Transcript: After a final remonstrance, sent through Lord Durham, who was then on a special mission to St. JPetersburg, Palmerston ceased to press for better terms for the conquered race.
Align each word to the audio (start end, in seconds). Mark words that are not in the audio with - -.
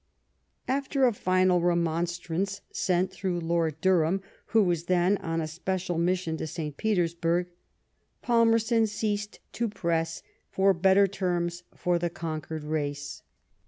After 0.67 1.05
a 1.05 1.13
final 1.13 1.61
remonstrance, 1.61 2.61
sent 2.71 3.11
through 3.11 3.39
Lord 3.39 3.79
Durham, 3.81 4.23
who 4.47 4.63
was 4.63 4.85
then 4.85 5.17
on 5.17 5.39
a 5.41 5.47
special 5.47 5.99
mission 5.99 6.37
to 6.37 6.47
St. 6.47 6.75
JPetersburg, 6.75 7.45
Palmerston 8.23 8.87
ceased 8.87 9.39
to 9.51 9.69
press 9.69 10.23
for 10.49 10.73
better 10.73 11.05
terms 11.05 11.61
for 11.75 11.99
the 11.99 12.09
conquered 12.09 12.63
race. 12.63 13.21